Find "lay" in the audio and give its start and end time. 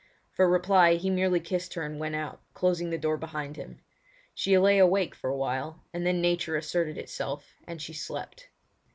4.57-4.79